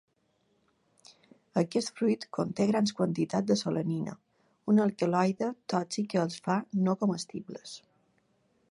Aquest 1.61 1.91
fruit 1.99 2.25
conté 2.37 2.67
grans 2.71 2.95
quantitats 3.01 3.49
de 3.53 3.59
solanina, 3.61 4.17
un 4.75 4.83
alcaloide 4.87 5.53
tòxic 5.75 6.13
que 6.15 6.25
els 6.25 6.43
fa 6.49 6.59
no 6.89 6.99
comestibles. 7.05 7.81